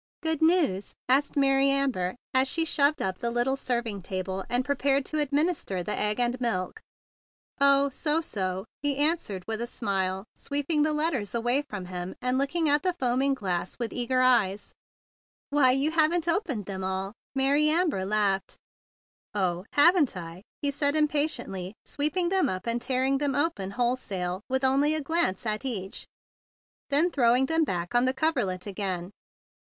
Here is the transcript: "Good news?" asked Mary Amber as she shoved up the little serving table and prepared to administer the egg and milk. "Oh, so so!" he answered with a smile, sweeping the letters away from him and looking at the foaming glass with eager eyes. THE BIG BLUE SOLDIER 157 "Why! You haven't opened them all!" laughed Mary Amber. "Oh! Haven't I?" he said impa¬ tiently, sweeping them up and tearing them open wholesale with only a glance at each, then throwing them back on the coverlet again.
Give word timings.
"Good 0.23 0.41
news?" 0.41 0.95
asked 1.07 1.37
Mary 1.37 1.69
Amber 1.69 2.15
as 2.33 2.47
she 2.47 2.65
shoved 2.65 3.03
up 3.03 3.19
the 3.19 3.29
little 3.29 3.55
serving 3.55 4.01
table 4.01 4.43
and 4.49 4.65
prepared 4.65 5.05
to 5.05 5.19
administer 5.19 5.83
the 5.83 5.95
egg 5.95 6.19
and 6.19 6.41
milk. 6.41 6.81
"Oh, 7.59 7.89
so 7.89 8.19
so!" 8.19 8.65
he 8.81 8.97
answered 8.97 9.43
with 9.45 9.61
a 9.61 9.67
smile, 9.67 10.25
sweeping 10.35 10.81
the 10.81 10.91
letters 10.91 11.35
away 11.35 11.61
from 11.69 11.85
him 11.85 12.15
and 12.19 12.39
looking 12.39 12.67
at 12.67 12.81
the 12.81 12.93
foaming 12.93 13.35
glass 13.35 13.77
with 13.77 13.93
eager 13.93 14.21
eyes. 14.23 14.73
THE 15.51 15.57
BIG 15.57 15.61
BLUE 15.61 15.61
SOLDIER 15.61 15.89
157 15.91 16.23
"Why! 16.23 16.25
You 16.25 16.25
haven't 16.25 16.27
opened 16.57 16.65
them 16.65 16.83
all!" 16.83 17.05
laughed 17.05 17.35
Mary 17.35 17.69
Amber. 17.69 18.41
"Oh! 19.35 19.65
Haven't 19.73 20.17
I?" 20.17 20.41
he 20.63 20.71
said 20.71 20.95
impa¬ 20.95 21.25
tiently, 21.25 21.73
sweeping 21.85 22.29
them 22.29 22.49
up 22.49 22.65
and 22.65 22.81
tearing 22.81 23.19
them 23.19 23.35
open 23.35 23.69
wholesale 23.77 24.41
with 24.49 24.63
only 24.63 24.95
a 24.95 25.01
glance 25.01 25.45
at 25.45 25.63
each, 25.63 26.07
then 26.89 27.11
throwing 27.11 27.45
them 27.45 27.63
back 27.63 27.93
on 27.93 28.05
the 28.05 28.15
coverlet 28.15 28.65
again. 28.65 29.11